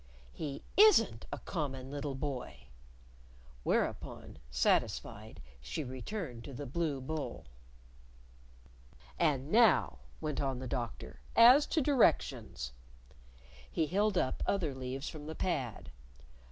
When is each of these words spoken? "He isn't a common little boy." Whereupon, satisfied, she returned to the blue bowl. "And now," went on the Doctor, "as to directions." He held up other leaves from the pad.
"He 0.33 0.63
isn't 0.77 1.27
a 1.31 1.37
common 1.37 1.91
little 1.91 2.15
boy." 2.15 2.61
Whereupon, 3.61 4.39
satisfied, 4.49 5.39
she 5.61 5.83
returned 5.83 6.43
to 6.45 6.55
the 6.55 6.65
blue 6.65 6.99
bowl. 6.99 7.45
"And 9.19 9.51
now," 9.51 9.99
went 10.19 10.41
on 10.41 10.57
the 10.57 10.65
Doctor, 10.65 11.19
"as 11.35 11.67
to 11.67 11.83
directions." 11.83 12.71
He 13.69 13.85
held 13.85 14.17
up 14.17 14.41
other 14.47 14.73
leaves 14.73 15.07
from 15.07 15.27
the 15.27 15.35
pad. 15.35 15.91